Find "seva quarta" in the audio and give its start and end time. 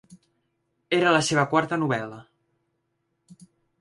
1.27-1.79